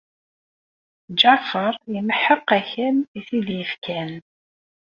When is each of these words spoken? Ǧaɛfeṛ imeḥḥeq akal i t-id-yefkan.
Ǧaɛfeṛ 1.19 1.73
imeḥḥeq 1.99 2.47
akal 2.59 2.97
i 3.17 3.19
t-id-yefkan. 3.27 4.11